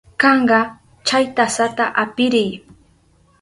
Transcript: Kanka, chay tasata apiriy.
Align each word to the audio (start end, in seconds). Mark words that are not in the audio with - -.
Kanka, 0.21 0.59
chay 1.07 1.25
tasata 1.35 1.85
apiriy. 2.03 2.51